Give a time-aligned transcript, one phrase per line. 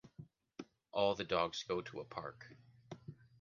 [0.91, 2.47] All the dogs go to a park.